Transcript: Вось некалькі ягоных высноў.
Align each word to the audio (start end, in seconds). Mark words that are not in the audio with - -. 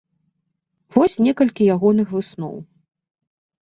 Вось 0.95 1.19
некалькі 1.27 1.71
ягоных 1.77 2.07
высноў. 2.19 2.55